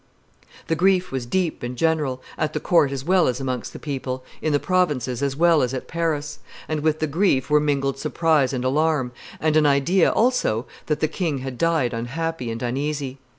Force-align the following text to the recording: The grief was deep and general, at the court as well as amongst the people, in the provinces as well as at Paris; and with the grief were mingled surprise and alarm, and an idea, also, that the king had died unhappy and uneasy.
The 0.65 0.75
grief 0.75 1.11
was 1.11 1.27
deep 1.27 1.61
and 1.61 1.75
general, 1.77 2.23
at 2.35 2.53
the 2.53 2.59
court 2.59 2.91
as 2.91 3.05
well 3.05 3.27
as 3.27 3.39
amongst 3.39 3.71
the 3.71 3.77
people, 3.77 4.23
in 4.41 4.51
the 4.51 4.59
provinces 4.59 5.21
as 5.21 5.35
well 5.35 5.61
as 5.61 5.75
at 5.75 5.87
Paris; 5.87 6.39
and 6.67 6.79
with 6.79 7.01
the 7.01 7.05
grief 7.05 7.51
were 7.51 7.59
mingled 7.59 7.99
surprise 7.99 8.51
and 8.51 8.65
alarm, 8.65 9.11
and 9.39 9.55
an 9.55 9.67
idea, 9.67 10.09
also, 10.09 10.65
that 10.87 11.01
the 11.01 11.07
king 11.07 11.37
had 11.45 11.55
died 11.55 11.93
unhappy 11.93 12.49
and 12.49 12.63
uneasy. 12.63 13.19